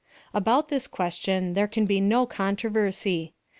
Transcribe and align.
About 0.33 0.69
this 0.69 0.87
question 0.87 1.53
there 1.53 1.67
can 1.67 1.85
be 1.85 2.01
no 2.01 2.25
controversy. 2.25 3.33